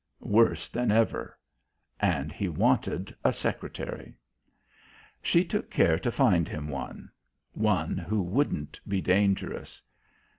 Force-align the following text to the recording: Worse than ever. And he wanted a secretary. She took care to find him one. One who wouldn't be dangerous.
Worse 0.23 0.67
than 0.67 0.89
ever. 0.91 1.37
And 1.99 2.31
he 2.31 2.49
wanted 2.49 3.15
a 3.23 3.31
secretary. 3.31 4.15
She 5.21 5.45
took 5.45 5.69
care 5.69 5.99
to 5.99 6.11
find 6.11 6.49
him 6.49 6.69
one. 6.69 7.11
One 7.53 7.99
who 7.99 8.19
wouldn't 8.23 8.79
be 8.87 8.99
dangerous. 8.99 9.79